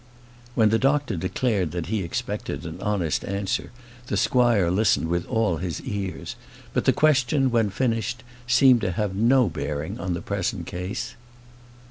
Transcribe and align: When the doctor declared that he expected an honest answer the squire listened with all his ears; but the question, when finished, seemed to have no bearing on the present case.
When 0.55 0.69
the 0.69 0.79
doctor 0.79 1.15
declared 1.15 1.73
that 1.73 1.85
he 1.85 2.01
expected 2.01 2.65
an 2.65 2.81
honest 2.81 3.23
answer 3.23 3.69
the 4.07 4.17
squire 4.17 4.71
listened 4.71 5.09
with 5.09 5.27
all 5.27 5.57
his 5.57 5.79
ears; 5.81 6.35
but 6.73 6.85
the 6.85 6.91
question, 6.91 7.51
when 7.51 7.69
finished, 7.69 8.23
seemed 8.47 8.81
to 8.81 8.93
have 8.93 9.13
no 9.15 9.47
bearing 9.47 9.99
on 9.99 10.15
the 10.15 10.21
present 10.23 10.65
case. 10.65 11.13